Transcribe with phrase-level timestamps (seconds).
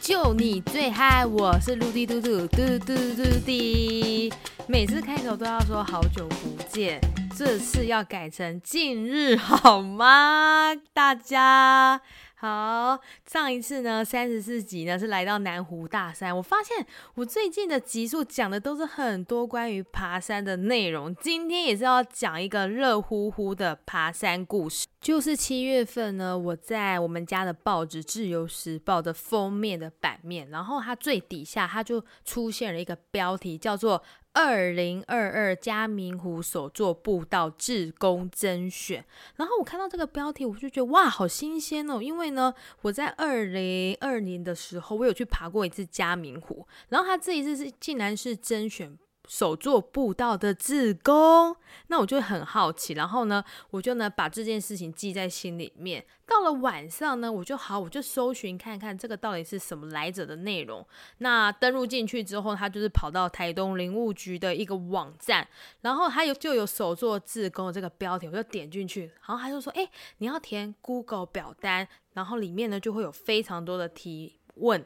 [0.00, 4.32] 就你最嗨，我是陆地嘟嘟嘟嘟嘟滴。
[4.66, 6.98] 每次开头都要说好久不见，
[7.36, 10.74] 这次要改成近日好吗？
[10.94, 12.00] 大家。
[12.34, 12.98] 好，
[13.30, 16.34] 上一次呢，三十四集呢是来到南湖大山。
[16.34, 16.86] 我发现
[17.16, 21.14] 我最近的集数讲的都是很多关于爬山的内容。
[21.16, 34.02] 今天也是要讲一个热乎乎的爬山故事，就是七月份呢，我在我们家的报纸《自由时报》的封面的版面，然后它最底下它就出现了一个标题，叫做。
[34.32, 42.00] 二零二二嘉明湖首座步道志工甄选，然后我看到这个标题，我就觉得哇，好新鲜哦！
[42.00, 48.96] 因为呢，我在二零二年的时候，我有去爬过一次嘉明湖，然后他这一次是竟然是甄选。
[49.30, 51.54] 手做步道的自工，
[51.86, 56.04] 那我就很好奇，然后呢，我就呢把这件事情记在心里面。
[56.26, 60.84] 到了晚上呢，我就好，我就搜寻看看这个到底是什么来者的内容。
[61.18, 65.46] 那登录进去之后，他就是跑到台东林务局的一个网站，
[65.82, 74.84] 然后他有就有手做自工的这个标题，我就点进去，然后他就说：“哎，你要填 Google 表单，然后里面呢就会有非常多的提问。”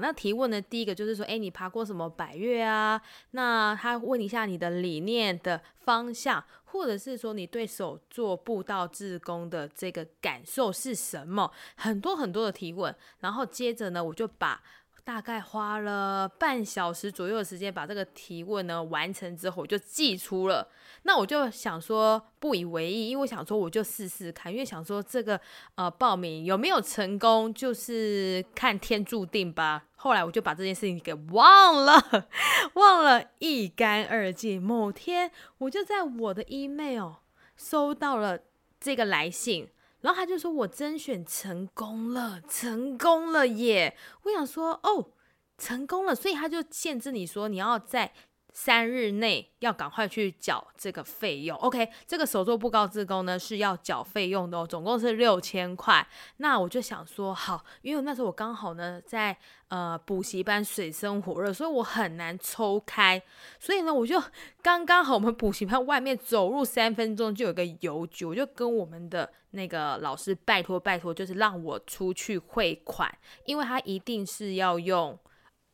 [0.00, 3.00] 那提问的第一个就是说，哎，你爬过什么百越啊？
[3.32, 11.50] 那他问一下你的理念的方向，或者是说你对手做步道自工的这个感受是什么？
[11.76, 14.62] 很多很多的提问，然后接着呢，我就把。
[15.04, 20.66] 大概花了半小时左右的时间把这个提问呢完成之后，我就寄出了。
[21.02, 25.38] 那我就想说不以为意，因为我想说我就试试看，因为想说这个
[25.74, 29.84] 呃报名有没有成功，就是看天注定吧。
[29.96, 32.28] 后来我就把这件事情给忘了，
[32.72, 34.62] 忘了一干二净。
[34.62, 37.16] 某天我就在我的 email
[37.56, 38.38] 收到了
[38.80, 39.68] 这个来信。
[40.04, 45.08] 然后他就说：“我甄选成功了，成功了耶！”我想说：“哦，
[45.56, 48.12] 成功了。”所以他就限制你说你要在。
[48.56, 51.90] 三日内要赶快去缴这个费用，OK？
[52.06, 56.06] 这个手作不高自工呢是要缴费用的哦，总共是六千块。
[56.36, 59.36] 那我就想说，好，因为那时候我刚好呢在
[59.68, 63.20] 呃补习班水深火热，所以我很难抽开，
[63.58, 64.22] 所以呢我就
[64.62, 73.12] 刚刚好我们补习班外面走路三分钟就有个邮局，我就跟我们的那个老师拜托拜托，就是让我出去汇款，
[73.46, 75.18] 因为他一定是要用。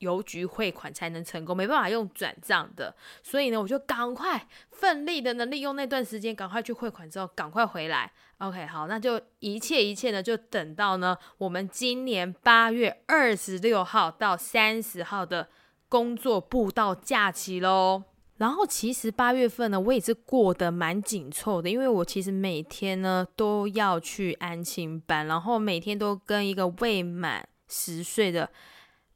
[0.00, 8.12] 邮局汇款才能成功，没办法用转账的，所以呢，我就赶快奋力的呢，利用那段时间赶快去汇款，之后赶快回来。
[8.38, 15.48] OK，好，那就一切一切呢，就等到呢，我们今年八月二十六号到三十号的
[15.88, 18.04] 工作步道假期喽。
[18.38, 28.48] 然后其实八月份呢，我也是过得蛮紧凑的，因为我其实每天呢都要去安亲班，然后每天都跟一个未满十岁的。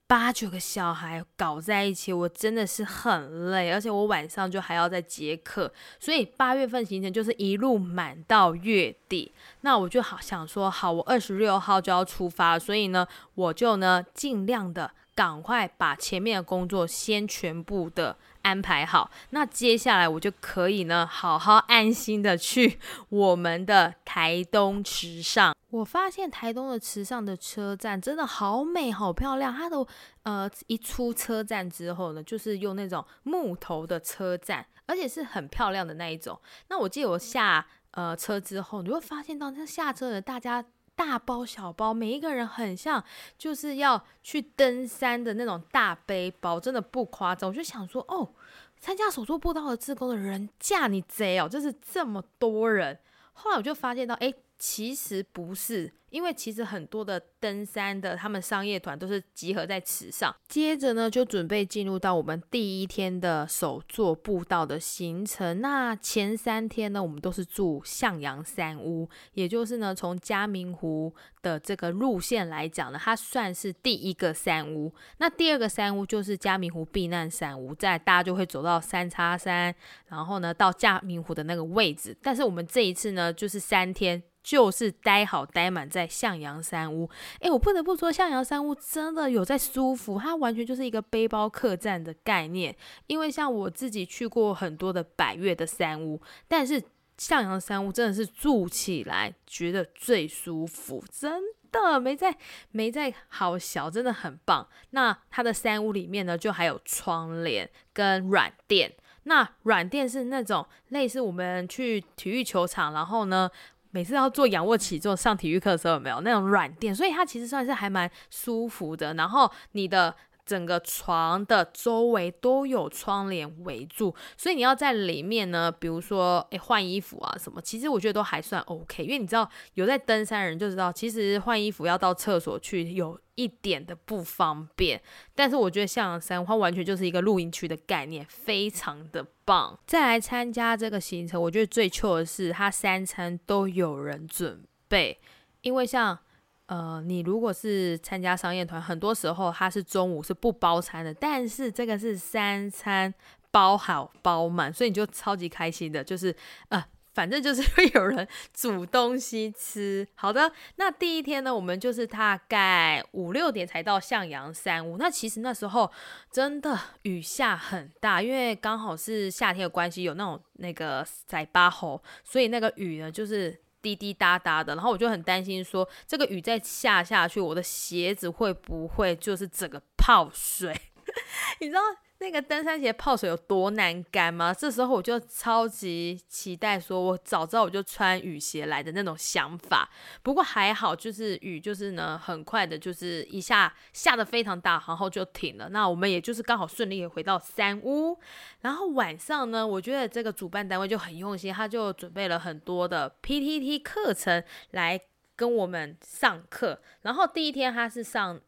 [0.07, 9.33] 八九个小孩搞在一起，我真的是很累，而且我晚上就还要再接客，所以八月份行程就是一路满到月底。
[9.63, 18.17] 那我就好想说，好，我二十六号就要出发，所以呢，我就呢尽量的赶快把前面的工作先全部的。
[18.43, 25.57] 安排好，那接下来我就可以呢，好好安心的去我们的台东池上。
[25.71, 29.51] 我发现台东的池上的车站真的好美，好漂亮。
[29.51, 29.87] 它的
[30.25, 36.39] 呃一出车站之后呢，就是用那种木头的车站，而且是很漂亮的那一种。
[36.69, 40.63] 那我记得我下呃车之后，你会发现到那下车的大家。
[40.95, 43.03] 大包小包，每一个人很像
[43.37, 47.51] 就是要去登山的那种大背包，真的不夸张。
[47.51, 48.33] 我就想说，哦，
[48.79, 52.99] 参加手术步道的自工的人架你贼哦，就是这么多人。
[53.33, 54.33] 后来我就发现到，哎。
[54.59, 60.35] 其实不是，因为其实很多的登山的他们商业团都是集合在池上。
[60.49, 65.61] 接着呢，就准备进入到我们第一天的首座步道的行程。
[65.61, 74.95] 那前三天呢，我们都是住向阳山屋，也就是呢，从嘉明湖的这个路线来讲呢，它算是第一个山屋。
[75.19, 79.75] 那第二个山屋就是嘉明湖避难山屋，在大家就会走到三叉山，
[80.07, 82.17] 然后呢到嘉明湖的那个位置。
[82.23, 84.23] 但是我们这一次呢，就是三天。
[84.45, 87.09] 就是待好待满在向阳山屋，
[87.41, 92.77] 诶，我不得不说向阳山屋真的有在舒服，它完全就是一个背包客栈的概念。
[93.07, 96.83] 因为像我自己去过很多的百越的山屋，但是
[97.17, 101.43] 向阳山屋真的是住起来觉得最舒服，真
[101.73, 102.37] 的没在
[102.71, 104.69] 没在好小，真的很棒。
[104.91, 113.51] 那它的山屋里面呢，就还有窗帘跟软垫，那软垫是那种类似我们去体育球场，然后呢。
[113.95, 116.93] 每次要做仰卧起坐上体育课的时候，有没有那种软垫？
[116.93, 119.15] 所以它其实算是还蛮舒服的。
[119.15, 120.13] 然后你的。
[120.47, 129.03] 整个床的周围都有窗帘围住，所以你要在里面呢，比如说诶换衣服啊什么，其实我觉得都还算 OK。
[129.03, 135.01] 因为你知道有在登山人就知道，其实换衣服要到厕所去有一点的不方便。
[135.35, 139.79] 但是我觉得象山它完全就是一个露营区的概念，非常的棒。
[139.87, 145.19] 再来参加这个行程，我觉得最糗的是它三餐都有人准备，
[145.63, 146.19] 因为像。
[146.67, 153.13] 呃，你如果是参加商业团，很多时候它是中午是不包餐的，但是这个是三餐
[153.51, 156.35] 包好包满，所以你就超级开心的，就是
[156.71, 156.83] 呃，
[157.13, 160.09] 反正就是会有人 煮东西吃。
[160.15, 164.97] 好的，那第一天呢，我们就是大概五六点才到向阳山屋。
[164.97, 165.93] 那其实那时候
[166.31, 173.64] 真的雨下很大，因为刚好是夏天的关系，有那种那个塞巴吼，所以那个雨呢就是。
[173.85, 180.75] 滴滴答答的，然后我就很担心，说这个雨再下下去，我的鞋子会不会就是整个泡水？
[181.61, 181.81] 你知道？
[182.19, 184.55] 那个登山鞋泡水有多难干吗？
[184.55, 189.91] 这时候我就超级期待，说我早知道我就穿雨鞋来的那种想法。
[190.23, 195.69] 不过还好，就是雨就是呢，很快的，就是一下下的非常大，然后就停了。
[195.69, 198.19] 那我们也就是刚好顺利回到山屋。
[198.61, 204.99] 然后晚上呢，我觉得这个主办单位就很用心，他就准备了很多的 PTT 课程来
[205.37, 206.81] 跟我们上课。
[207.03, 208.41] 然后第一天他是上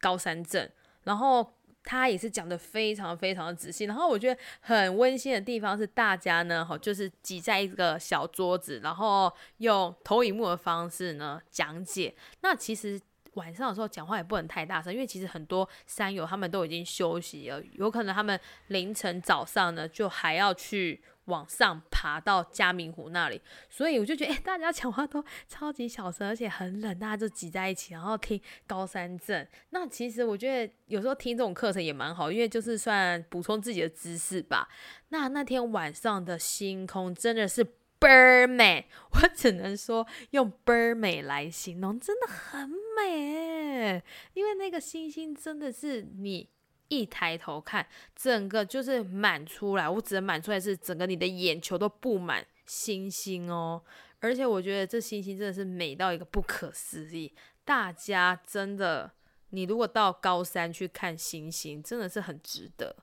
[0.00, 0.72] 高山镇，
[1.02, 1.54] 然后。
[1.82, 12.14] 他也是讲的非常非常的仔细，然后我觉得很温馨的地方是大家呢，哈，就是挤在一个小桌子，然后用投影幕的方式呢讲解。
[12.42, 13.00] 那其实
[13.34, 18.38] 晚上的时候讲话也不能太大声，因为其实很多山友他们都已经休息了，有可能他们
[18.68, 21.02] 凌晨早上呢就还要去。
[21.26, 29.46] 往上爬到嘉明湖那里，所以我就觉得，哎，大家讲话都超级小声，而且很冷，大家就挤在一起，然后听高山镇。
[29.70, 34.68] 那其实我觉得有时候听这种课程也蛮好，因为就是算补充自己的知识吧。
[35.10, 37.62] 那那天晚上的星空真的是
[37.98, 44.02] 倍儿美，我只能说用倍儿美来形容，真的很美，
[44.34, 46.48] 因为那个星星真的是你。
[46.90, 49.88] 一抬头看，整个就是满出来。
[49.88, 53.80] 我只能满出来是整个你的眼球都布满星星哦。
[54.18, 57.32] 而且我觉得这星星真的是美到一个不可思议。
[57.64, 59.10] 大家真的，
[59.50, 62.94] 你如果到高山去看星星，真的是很值得。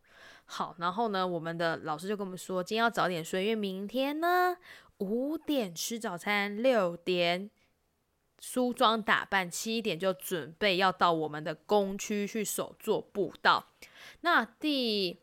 [0.46, 4.56] 好，然后呢，我们的老师就跟我们说，今天要早点睡，因为明天呢
[4.98, 7.50] 五点吃早餐，六点。
[8.40, 13.72] 梳妆打扮，七点就准备要到我们的工区去守做步道。
[14.22, 15.20] 那第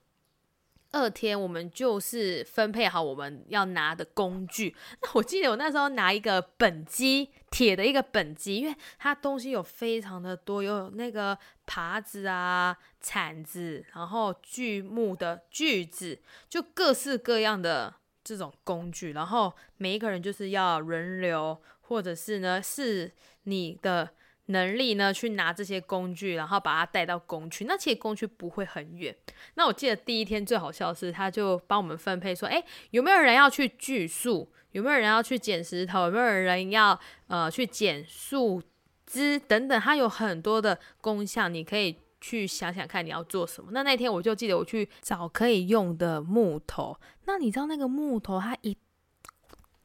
[0.90, 4.74] 二天，我们就是分配好我们要拿的工具。
[5.00, 19.12] 那我记得我那时候拿一个本机，铁的一个本机，因为它东西有非常的多，有那个耙子啊、铲子，然后锯木的锯子，就各式各样的这种工具。
[19.12, 21.60] 然后每一个人就是要轮流。
[21.86, 23.12] 或者是呢，是
[23.44, 24.10] 你的
[24.46, 27.64] 能力呢，去拿这些工具，然后把它带到工区。
[27.66, 29.16] 那其实工区不会很远。
[29.54, 34.50] 那我记得第一天最好笑的是，他就帮我们分配说，哎，有没有人要去锯树？
[34.72, 36.06] 有没有人要去捡石头？
[36.06, 36.98] 有没有人要
[37.28, 38.60] 呃去捡树
[39.06, 39.80] 枝等等？
[39.80, 43.70] 它有很多的工项，你可以去想想看你要做什么。
[43.72, 46.98] 那那天我就记得我去找可以用的木头。
[47.26, 48.76] 那你知道那个木头它一。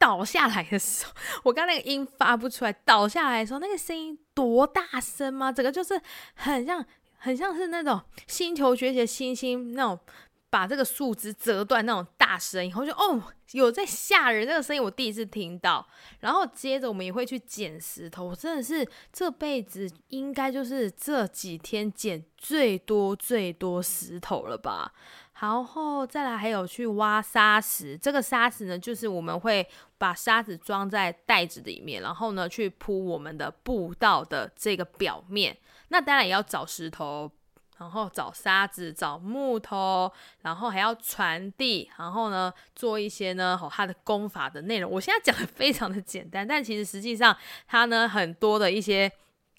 [0.00, 1.12] 倒下来的时候，
[1.44, 2.72] 我刚那个音发不出来。
[2.72, 5.52] 倒下来的时候，那个声音多大声吗？
[5.52, 6.00] 整个就是
[6.34, 6.84] 很像，
[7.18, 10.00] 很像是那种星球崛起的星星那种
[10.48, 12.66] 把这个树枝折断那种大声。
[12.66, 15.86] 以后就哦，有在吓人那个声音，我第一次听到。
[16.20, 24.94] 然后接着我们也会去捡石头，我真的是这辈子应该就是这几天捡最多最多石头了吧。
[25.40, 29.66] 然后再来还有去挖沙石，这个沙石呢，就是我们会
[29.96, 35.56] 把沙子装在袋子里面，然后呢去铺我们的步道的这个表面。
[35.88, 37.30] 那当然也要找石头，
[37.78, 44.90] 然后找沙子，找木头，然后还要传递，然后呢做一些呢哦它的功法的内容。
[44.90, 47.34] 我现在讲的非常的简单，但其实实际上
[47.66, 49.10] 它呢很多的一些。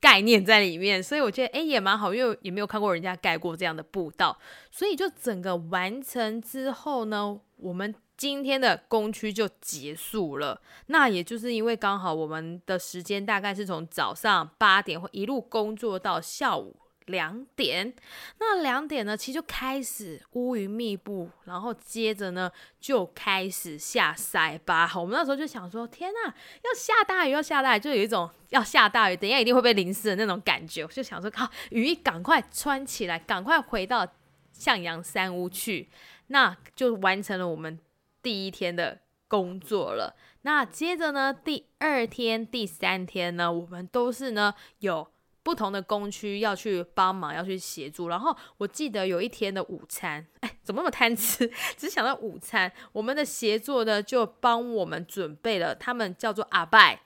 [0.01, 4.38] 概念在里面，所以我觉得哎也蛮好，因为也没有看过人家盖过这样的步道，
[4.72, 10.60] 所以就整个完成之后呢，我们今天的工区就结束了。
[10.88, 16.75] 那也就是因为刚好我们的时间大概是从早上八点会一路工作到下午
[17.08, 17.93] 两点。
[18.39, 24.89] 那两点呢，其实就开始乌云密布，然后接着呢就开始下塞巴。
[24.96, 30.84] 我们那时候就想说，天呐，要下大雨，要下大雨，就有一种要下大雨，等下一定会被淋湿的那种感觉。
[30.84, 34.08] 我就想说，靠，雨衣赶快穿起来，赶快回到
[34.53, 35.89] 向阳山屋去，
[36.27, 37.79] 那就完成了我们
[38.22, 40.15] 第一天的工作了。
[40.43, 45.08] 那接着呢，第二天、第三天呢，我们都是呢有
[45.43, 48.07] 不同的工区要去帮忙，要去协助。
[48.07, 51.51] 然后我记得有一天的午餐， 哎，怎么那么贪吃？
[51.75, 57.01] 只想到午餐，我们的协作呢就帮我们准备了，他们叫做阿拜，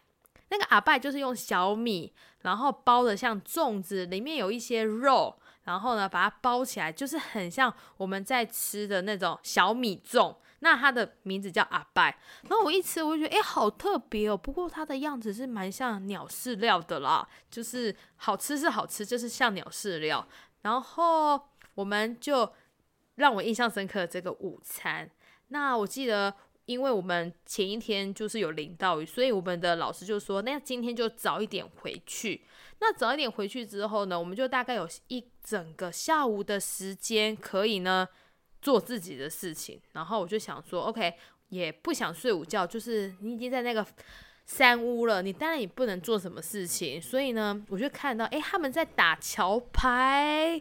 [0.49, 10.35] 那个阿拜就是用小米，然后包的像粽子，里面有一些肉，然后呢把它包起来，就是很像我们在吃的那种小米粽。
[10.59, 14.37] 那它的名字叫阿拜，然后我一吃我就觉得，哎，好特别哦。
[14.37, 20.27] 不过它的样子是蛮像鸟饲料的啦，就是好吃是好吃，就是像鸟饲料。
[20.61, 21.39] 然后
[21.75, 22.51] 我们就
[23.15, 25.09] 让我印象深刻这个午餐。
[25.49, 26.33] 那我记得，
[26.65, 32.45] 因为我们前一天就是有淋到雨，所以我们的老师就说，那今天就早一点回去。
[32.79, 38.07] 那早一点回去之后呢，我们就大概有一整个下午的时间可以呢。
[38.65, 41.13] 做自己的事情，然后我就想说，OK，
[41.49, 43.85] 也不想睡午觉，就是你已经在那个
[44.47, 50.59] 山屋了，你当然也不能做什么事情，所以呢，我就看到，哎，他们在打桥牌，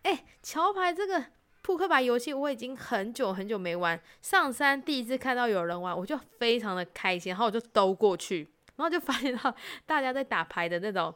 [0.00, 1.26] 哎，桥牌这个
[1.60, 9.54] 扑克牌游戏我已经很久很久没玩，上山第一次看到有人玩，我就非常的开心，然后我就兜过去，然后就发现到
[9.84, 11.14] 大家在打牌的那种。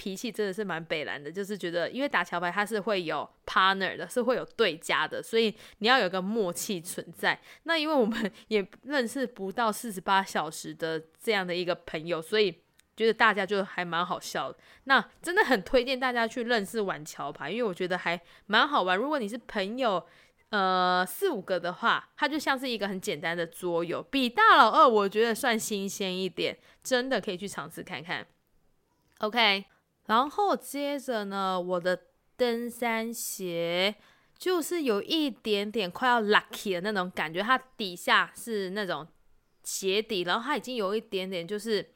[0.00, 7.38] 脾气真的是蛮北蓝的，就是觉得因为打桥牌它是会有 partner 的，是会有对家的，所以你要有个默契存在。
[7.64, 12.50] 那因为我们 也认识不到四十八小时的这样的一个朋友，所以
[12.96, 14.50] 觉得大家就还蛮好笑。
[14.84, 18.96] 那真的很推荐大家去认识玩桥牌，因为我觉得还蛮好玩。
[18.96, 20.02] 如果你是朋友，
[20.48, 28.26] 呃四五个的话，它就像是一个很简单的桌游，比大老二我觉得算新鲜一点，真的可以去尝试看看。
[29.18, 29.66] OK。
[30.10, 31.96] 然后接着呢，我的
[32.36, 33.94] 登山鞋
[34.36, 39.06] 就是有一点点快要 lucky 的那种感觉，它底下是那种
[39.62, 41.94] 鞋底，然后它已经有一点点就是。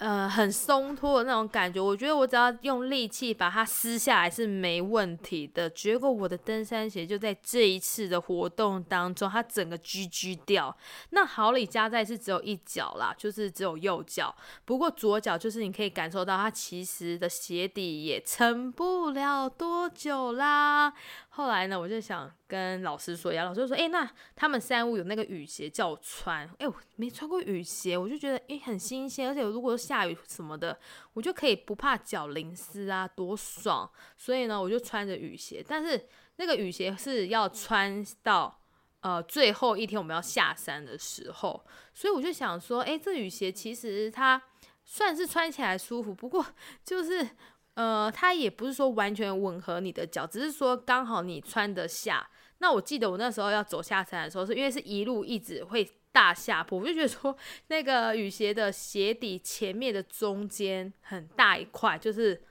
[0.00, 5.68] 呃，很松脱的那种感觉，我觉得我只要用力气把它撕下来是没问题的。
[5.68, 10.74] 结果我的登山鞋就在这一次的活动当中，它整个居居掉。
[11.10, 14.34] 那好里加在是只有一脚啦，就是只有右脚。
[14.64, 20.94] 不过左脚就是你可以感受到它其实的鞋底也撑不了多久啦。
[21.32, 30.76] 后来呢，我就想跟老师说一下，老师就说：“哎，那他们三屋有那个雨鞋叫我穿，哎，我没穿过雨鞋，我就觉得哎很新鲜，而且如果下雨什么的，
[31.12, 33.88] 我就可以不怕脚淋湿啊，多爽！
[34.16, 38.60] 所以呢，我就穿着雨鞋，但是那个雨鞋是要穿到
[39.00, 44.42] 呃最后一天我们要下山的时候，所以我就想说，哎，这雨鞋其实它
[44.84, 46.44] 算是穿起来舒服，不过
[46.84, 47.26] 就是。”
[47.74, 52.28] 呃，它也不是说完全吻合你的脚，只是说刚好你穿得下。
[52.58, 57.34] 那我记得我那时候要走下山的时候，是因为是一路一直会大下坡，我就觉得说
[57.68, 62.42] 那个雨鞋的鞋底前面的中间很大一块就是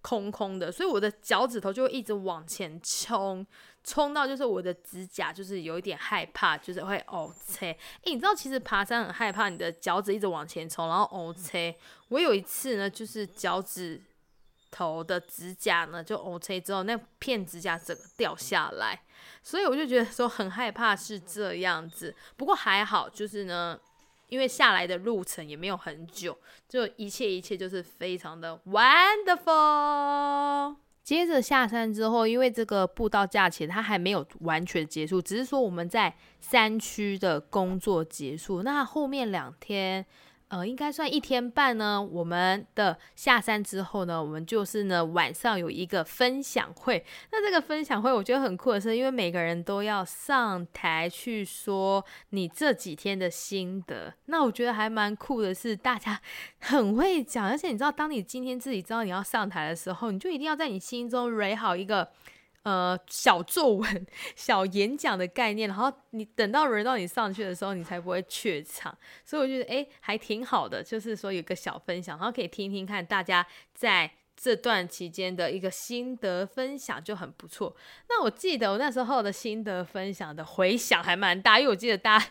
[0.00, 3.46] 空空的，所以我的脚趾头就会一直往前冲，
[3.84, 7.72] 冲到就是我的指甲就是有一点害怕，就是会哦切。
[7.72, 11.76] 哎，你知道其实爬山很害怕你的脚趾一直往前冲，然后哦切。
[12.08, 14.00] 我有一次呢，就是脚趾。
[14.70, 19.00] 头的指甲呢，就 OK 之后，那片指甲整个掉下来，
[19.42, 22.14] 所以我就觉得说很害怕是这样子。
[22.36, 23.78] 不过还好，就是呢，
[24.28, 29.96] 因为下来的路程也没有很久，就一切一切就是非常的 wonderful。
[31.02, 40.04] 接着下山之后，因为这个步道假期它还没有完全结束，只是说我们在山区的工作结束，那后面两天。
[40.48, 42.02] 呃，应该算一天半呢。
[42.02, 47.04] 我们的下山之后呢，我们就是呢晚上有一个分享会。
[47.30, 54.14] 那这个分享会我觉得很酷的是，因为每个人都要上台去说你这几天的心得。
[54.26, 56.20] 那我觉得还蛮酷的是，大家
[56.60, 62.10] 很会讲，而且你知道，当你今天自己知道你要上台的时候，你就一定要在你心中垒好一个。
[62.68, 64.06] 呃，小作文、
[64.36, 68.94] 小演讲的概念，然后你等到轮到你上去的时候，你才不会怯场。
[69.24, 77.74] 所以我觉得，哎，还挺好的，就是说有个小分享，然后可以听听看大家在这段期间的一个心得分享，就很不错。
[78.10, 82.26] 那我记得我那时候的心得分享的回响还蛮大，因为我记得大家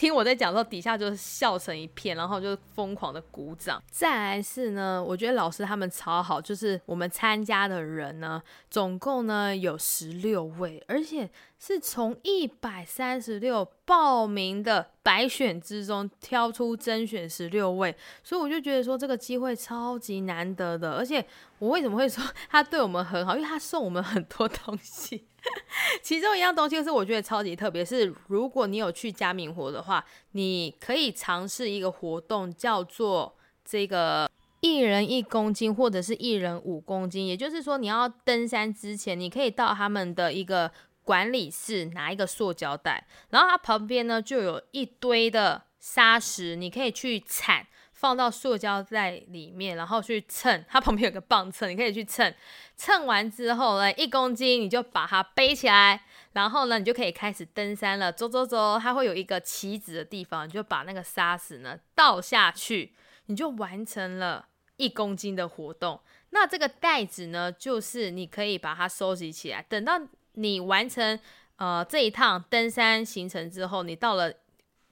[0.00, 3.82] 听我在讲的时候，底下就是笑成一片，然后就疯狂的鼓掌。
[3.90, 11.28] 再来是呢，我觉得老师他们超好，就是我们参加的人呢，总共呢有十六位，而且
[11.62, 20.92] 是从一百三十六报名的百选之中挑出甄选十六位，所以我就觉得说这个机会超级难得的。
[20.92, 21.22] 而且
[21.58, 23.36] 我为什么会说 他对我们很好？
[23.36, 25.26] 因为他送我们很多东西。
[26.02, 30.02] 其中一样东西是我觉得超级特别，是如果你有去嘉明活的话，
[30.32, 37.26] 你可以尝试一个活动，叫做这个一人一公斤或者是一人五公斤。
[37.26, 40.70] 也就是说，你要登山之前，你可以到他们的一个
[41.04, 47.66] 管理室拿一个塑胶袋，然后它旁边呢就有一堆的沙石，你可以去铲。
[47.92, 52.34] 放到塑胶袋里面，然后去称，它旁边有个磅秤，你可以去称。
[52.74, 56.02] 称完之后呢，一公斤你就把它背起来，
[56.32, 58.10] 然后呢，你就可以开始登山了。
[58.10, 62.94] 走走走，它会有一个起止的地方，你就把那个沙石呢倒下去，
[63.26, 64.46] 你就完成了
[64.78, 66.00] 一公斤的活动。
[66.30, 70.00] 那这个袋子呢，就是你可以把它收集起来，等到
[70.40, 71.18] 你完成
[71.56, 74.32] 呃这一趟登山行程之后，你到了。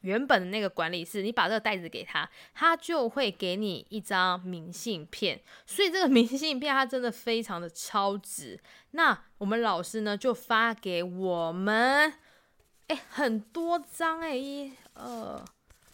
[0.03, 5.41] 原本的那个管理室，你把这个袋子给他，他就会给你一张明信片。
[5.67, 8.61] 所以这个明信片它真的非常的超值。
[8.93, 12.15] 那我们老师呢就发给我们，
[12.87, 15.45] 哎，很多张哎，一、二、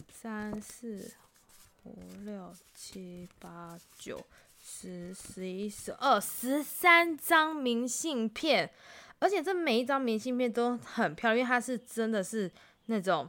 [0.07, 1.11] 三、四、
[1.85, 4.23] 五、六、七、八、九、
[4.63, 8.69] 十、十一、十二、十三张明信片。
[9.25, 12.51] 而且这每一张明信片都很漂亮，因为它是真的是
[12.85, 13.27] 那种。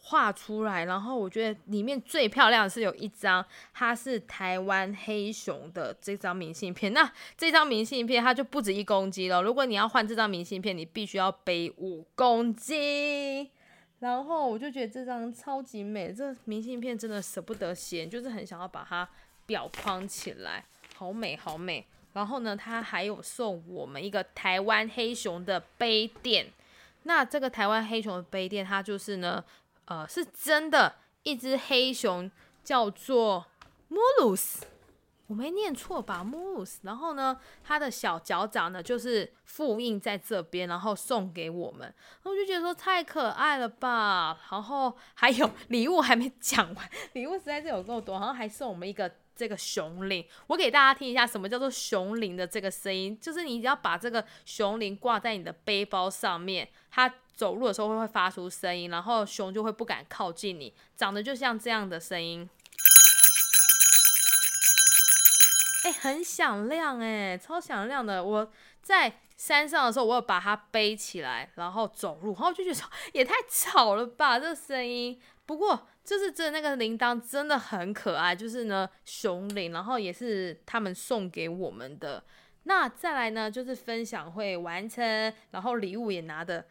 [0.00, 3.44] 画出来，然后我觉得里面最漂亮的是有一张，
[3.74, 6.94] 它是台湾黑熊的这张明信片。
[6.94, 9.42] 那这张明信片它就不止一公斤了。
[9.42, 13.50] 如果你要换这张明信片，你必须要背五公斤。
[13.98, 19.06] 然后我就觉得这张超级美，这明信片真的舍不得写，就是很想要把它
[19.46, 21.84] 裱框起来，好美好美。
[22.18, 26.52] 然后呢，它还有送我们一个台湾黑熊的杯垫。
[27.04, 29.42] 那这个台湾黑熊的杯垫，它就是呢。
[29.90, 32.30] 呃，是真的，一只黑熊
[32.62, 33.46] 叫做
[33.88, 34.58] Mulus，
[35.28, 44.38] 我没念错吧？Mulus，然后呢，它的小脚掌呢就是复印在这边，然后送给我们，我就觉得说太可爱了吧。
[44.50, 57.14] 然后还有 礼物还没讲完，礼物实在是有够多，然后还送我们一个这个熊铃，我给大家听一下什么叫做熊铃的这个声音，就是你只要把这个熊铃挂在你的背包上面，它。
[57.38, 62.50] 走路的时候会会发出声音，然后熊就会不敢靠近你，长得就像这样的声音，
[65.84, 68.24] 哎，很响亮哎，超响亮的。
[68.24, 68.50] 我
[68.82, 75.22] 在山上的时候，我有把它背起来，然后走路，然后就觉得 也太吵了吧，这个声音。
[75.46, 82.24] 不过就是真的那个铃铛真的很可爱，就是呢熊铃，然后也是他们送给我们的。
[82.62, 85.04] 那再来呢，就是分享会完成，
[85.50, 86.64] 然后礼物也拿的。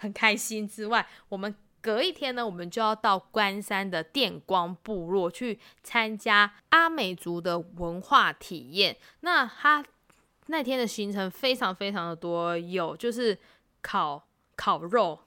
[0.00, 8.96] 很开心之外，我们隔一天呢，我们就要到关山的电光部落去参加阿美族的文化体验。
[9.22, 9.84] 那他
[10.46, 13.36] 那天的行程非常非常的多，有就是
[13.82, 15.18] 烤烤肉、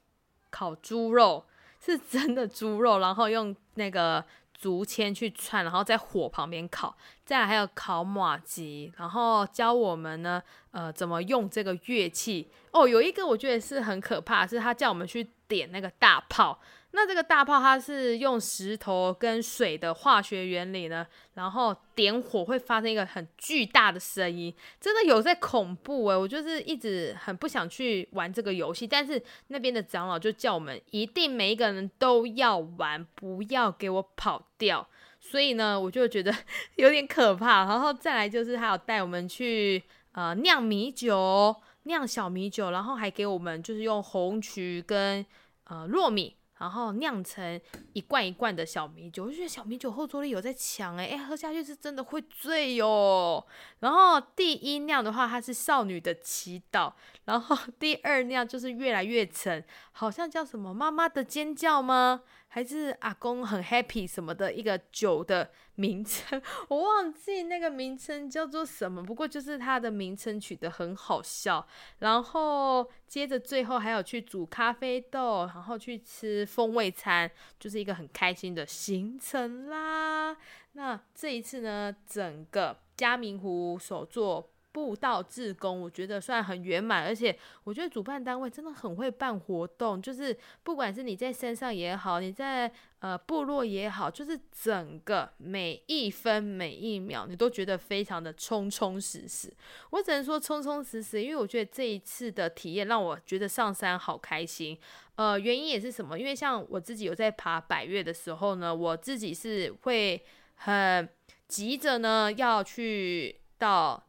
[0.50, 1.46] 烤猪肉，
[1.84, 4.24] 是真的猪肉，然后用那个。
[4.62, 6.96] 竹签去串，然后在火旁边烤，
[7.32, 12.50] 再来还有烤马吉，然后教我们呢，呃，怎么用这个乐器。
[12.72, 16.60] 哦，有一个我觉得是很可怕，是他叫我们去点那个大炮。
[16.92, 34.86] 那这个大炮它是用石头跟水的化学原理呢，然后点火会发生一个很巨大的声音，真的有在恐怖诶，我就是一直很不想去玩这个游戏，但是那边的长老就叫我们一定每一个人都要玩，不要给我跑掉。
[35.32, 36.36] 所以呢，我就觉得
[36.76, 37.64] 有点可怕。
[37.64, 45.26] 然后再来就是他有带我们去呃酿米酒，酿小米酒，然后还给我们就是用红曲跟
[45.64, 46.36] 呃糯米。
[46.60, 47.60] 然后酿成
[47.94, 53.44] 一罐一罐的小米酒，我就觉得小米酒后坐力有在强哎，哎，喝下去是真的会醉哟。
[53.80, 56.94] 然后第一酿的话，它是少女的祈祷，
[57.26, 62.22] 然后 第二酿就是越来越沉，好像叫什么妈妈的尖叫吗？
[62.54, 69.02] 还是阿公很 happy 什么的一个酒的名称， 我忘记那个名称叫做什么。
[69.02, 71.66] 不过就是它的名称取得很好笑。
[72.00, 80.36] 然后接着最后还有去煮咖啡豆，然后去吃风味餐，就是一个很开心的行程啦。
[80.74, 99.52] 那这一次呢，整个嘉明湖首座步道志工，我觉得算很圆满，而且我觉得主办单位真的很会办活动，就是不管是你在山上也好，你在呃部落也好，就是整个每一分每一秒，你都觉得非常的充充实实。
[99.90, 104.78] 我只能说充充实实，因为我觉得这一次的体验让我觉得上山好开心。
[105.16, 106.18] 呃，原因也是什么？
[106.18, 110.24] 因为像我自己有在爬百越的时候呢，我自己是会
[110.56, 111.10] 很
[111.48, 114.02] 急着呢要去到。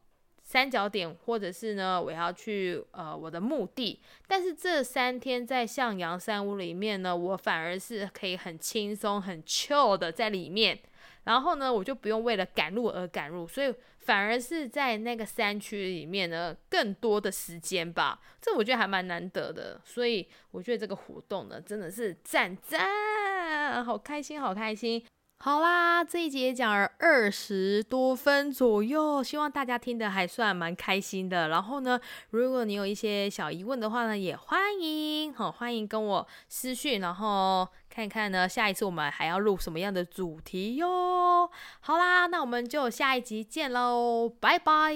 [0.53, 10.79] 三角点，或者是呢，我要去呃我的目的，但是这三天在向阳山屋里面呢，我反而是可以很轻松、很 chill 的在里面，
[11.25, 25.03] 然后呢，我就不用为了赶路而赶路，所以反而是在那个山区里面呢，更多的时间吧，这我觉得还蛮难得的，所以我觉得这个活动呢，真的是赞赞，好开心，好开心。
[25.45, 31.49] 好啦，这一节讲了二十多分左右，希望大家听得还算蛮开心的。
[31.49, 31.99] 然后呢，
[32.31, 41.51] 如果你有一些小疑问的话呢，也欢迎，好欢迎跟我私讯，然后看看呢，下一次我们还要录什么样的主题哟。
[41.81, 44.95] 好啦，那我们就下一集见喽，拜拜。